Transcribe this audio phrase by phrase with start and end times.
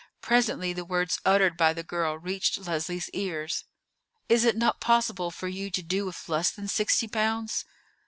[0.21, 3.65] Presently the words uttered by the girl reached Leslie's ears.
[4.29, 7.65] "Is it not possible for you to do with less than sixty pounds?"